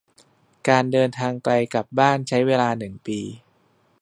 [0.67, 3.19] การเดินทางไกลกลับบ้านใช้เวลาหนึ่งปี